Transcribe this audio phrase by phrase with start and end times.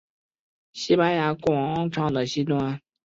[0.73, 2.81] 西班牙广场的西端。